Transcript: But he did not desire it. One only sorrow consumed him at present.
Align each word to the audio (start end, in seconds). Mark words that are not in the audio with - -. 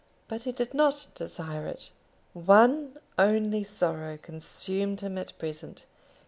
But 0.27 0.41
he 0.45 0.51
did 0.51 0.73
not 0.73 1.09
desire 1.13 1.67
it. 1.67 1.91
One 2.33 2.97
only 3.19 3.63
sorrow 3.63 4.17
consumed 4.17 5.01
him 5.01 5.15
at 5.19 5.37
present. 5.37 5.85